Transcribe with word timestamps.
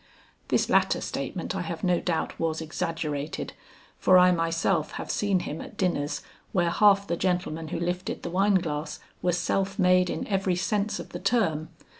This 0.47 0.67
latter 0.67 0.99
statement 0.99 1.55
I 1.55 1.61
have 1.61 1.83
no 1.83 1.99
doubt 1.99 2.39
was 2.39 2.59
exaggerated 2.59 3.53
for 3.99 4.17
I 4.17 4.31
myself 4.31 4.93
have 4.93 5.11
seen 5.11 5.41
him 5.41 5.61
at 5.61 5.77
dinners 5.77 6.23
where 6.53 6.71
half 6.71 7.05
the 7.05 7.15
gentlemen 7.15 7.67
who 7.67 7.79
lifted 7.79 8.23
the 8.23 8.31
wine 8.31 8.55
glass 8.55 8.99
were 9.21 9.31
self 9.31 9.77
made 9.77 10.09
in 10.09 10.25
every 10.27 10.55
sense 10.55 10.97
of 10.99 11.09
the 11.09 11.19
term. 11.19 11.69